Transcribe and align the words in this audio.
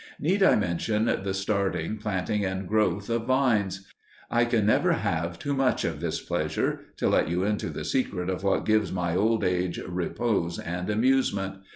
Need 0.19 0.41
I 0.41 0.55
mention 0.55 1.05
the 1.05 1.33
starting, 1.35 1.97
planting, 1.97 2.43
and 2.43 2.67
growth 2.67 3.07
of 3.07 3.27
vines? 3.27 3.87
I 4.31 4.45
can 4.45 4.65
never 4.65 4.93
have 4.93 5.37
too 5.37 5.53
much 5.53 5.85
of 5.85 5.99
this 5.99 6.19
pleasure 6.19 6.79
to 6.97 7.07
let 7.07 7.29
you 7.29 7.43
into 7.43 7.69
the 7.69 7.85
secret 7.85 8.27
of 8.27 8.43
what 8.43 8.65
gives 8.65 8.91
my 8.91 9.15
old 9.15 9.43
age 9.43 9.77
repose 9.77 10.57
and 10.57 10.89
amusement. 10.89 11.57